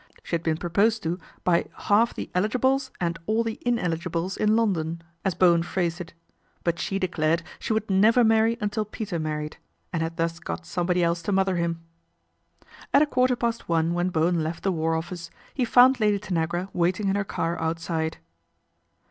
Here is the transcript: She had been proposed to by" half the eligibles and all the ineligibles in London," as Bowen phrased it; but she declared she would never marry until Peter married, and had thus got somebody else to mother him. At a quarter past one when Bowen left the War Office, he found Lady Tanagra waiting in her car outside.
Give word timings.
She 0.23 0.33
had 0.35 0.41
been 0.41 0.57
proposed 0.57 1.03
to 1.03 1.19
by" 1.43 1.67
half 1.89 2.15
the 2.15 2.31
eligibles 2.33 2.89
and 2.99 3.19
all 3.27 3.43
the 3.43 3.59
ineligibles 3.67 4.35
in 4.35 4.55
London," 4.55 5.03
as 5.23 5.35
Bowen 5.35 5.61
phrased 5.61 6.01
it; 6.01 6.13
but 6.63 6.79
she 6.79 6.97
declared 6.97 7.43
she 7.59 7.71
would 7.71 7.87
never 7.87 8.23
marry 8.23 8.57
until 8.59 8.83
Peter 8.83 9.19
married, 9.19 9.57
and 9.93 10.01
had 10.01 10.17
thus 10.17 10.39
got 10.39 10.65
somebody 10.65 11.03
else 11.03 11.21
to 11.21 11.31
mother 11.31 11.57
him. 11.57 11.83
At 12.91 13.03
a 13.03 13.05
quarter 13.05 13.35
past 13.35 13.69
one 13.69 13.93
when 13.93 14.09
Bowen 14.09 14.43
left 14.43 14.63
the 14.63 14.71
War 14.71 14.95
Office, 14.95 15.29
he 15.53 15.65
found 15.65 15.99
Lady 15.99 16.17
Tanagra 16.17 16.69
waiting 16.73 17.07
in 17.07 17.15
her 17.15 17.23
car 17.23 17.61
outside. 17.61 18.17